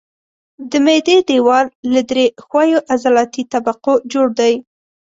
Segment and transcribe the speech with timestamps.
[0.69, 4.53] د معدې دېوال له درې ښویو عضلاتي طبقو جوړ دی.